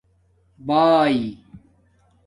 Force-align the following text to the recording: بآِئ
بآِئ 0.67 1.17